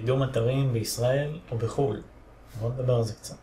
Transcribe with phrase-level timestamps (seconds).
[0.00, 2.02] קידום אתרים בישראל או בחו"ל.
[2.60, 3.36] בואו נדבר על זה קצת.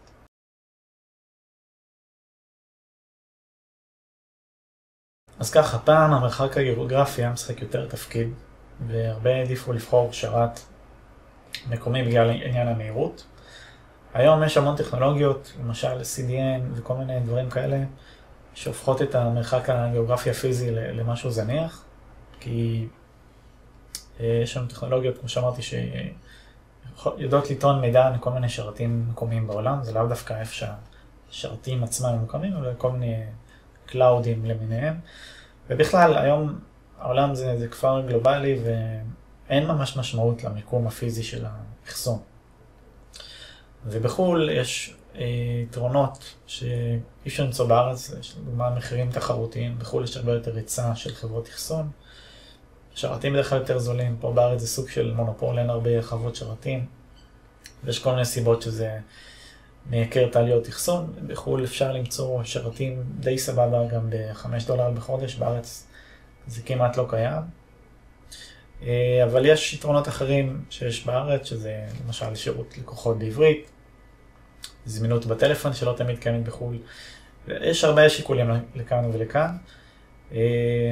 [5.40, 8.30] אז ככה, פעם המרחק הגיאוגרפי היה משחק יותר תפקיד,
[8.88, 10.60] והרבה העדיפו לבחור שרת
[11.70, 13.26] מקומי בגלל עניין המהירות.
[14.14, 17.84] היום יש המון טכנולוגיות, למשל CDN וכל מיני דברים כאלה,
[18.54, 21.86] שהופכות את המרחק הגיאוגרפי הפיזי למשהו זניח,
[22.40, 22.88] כי
[24.20, 25.62] אה, יש שם טכנולוגיות, כמו שאמרתי,
[26.98, 30.68] שיודעות לטעון מידע מכל מיני שרתים מקומיים בעולם, זה לאו דווקא איפה
[31.32, 33.24] שהשרתים עצמם ממוקמים, אבל כל מיני
[33.86, 35.00] קלאודים למיניהם.
[35.70, 36.60] ובכלל, היום
[37.00, 42.20] העולם זה, זה כפר גלובלי ואין ממש משמעות למיקום הפיזי של האחסון.
[43.86, 45.26] ובחו"ל יש אה,
[45.64, 51.16] יתרונות שאי אפשר למצוא בארץ, יש לדוגמה מחירים תחרותיים, בחו"ל יש הרבה יותר היצע של
[51.16, 51.90] חברות אחסון.
[52.96, 56.86] שרתים בדרך כלל יותר זולים, פה בארץ זה סוג של מונופול, אין הרבה חוות שרתים.
[57.84, 59.00] ויש כל מיני סיבות שזה
[59.90, 61.14] מייקר את העליות אחסון.
[61.28, 65.88] בחו"ל אפשר למצוא שרתים די סבבה גם ב-5 דולר בחודש, בארץ
[66.48, 67.42] זה כמעט לא קיים.
[68.84, 73.70] אה, אבל יש יתרונות אחרים שיש בארץ, שזה למשל שירות לקוחות בעברית,
[74.86, 76.78] זמינות בטלפון שלא תמיד קיימת בחו"ל.
[77.48, 79.58] יש הרבה שיקולים לכאן ולכאן,
[80.32, 80.92] אה,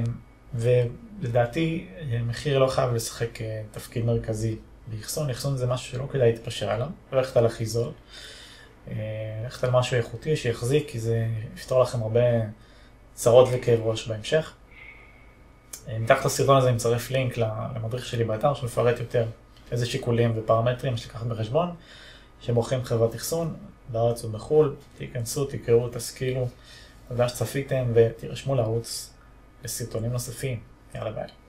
[0.53, 1.87] ולדעתי
[2.27, 4.55] מחיר לא חייב לשחק אה, תפקיד מרכזי
[4.87, 7.91] באחסון, אחסון זה משהו שלא כדאי להתפשר עליו, ללכת על הכי זול,
[9.43, 12.19] ללכת על משהו איכותי שיחזיק, כי זה יפתור לכם הרבה
[13.13, 14.53] צרות וכאב ראש בהמשך.
[15.99, 19.25] מתחת לסרטון הזה אני מצרף לינק למדריך שלי באתר שמפרט יותר
[19.71, 21.69] איזה שיקולים ופרמטרים יש לקחת בחשבון
[22.41, 23.55] שבוחרים חברת אחסון
[23.89, 26.47] בארץ ובחו"ל, תיכנסו, תקראו, תשכילו,
[27.09, 29.12] תודה שצפיתם ותירשמו לערוץ
[29.67, 31.42] se tornem-se é fim em Alabama.